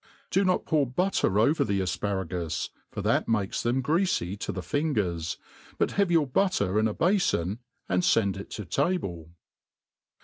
[0.31, 5.37] Do not pour butter over the afparagus, for that makes them greafy to the fingers,
[5.77, 9.29] but have your butter in a bafoii> and fend it to table.